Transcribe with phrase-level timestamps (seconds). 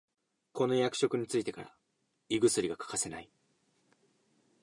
[0.53, 1.71] この役職についてから
[2.27, 3.29] 胃薬が欠かせない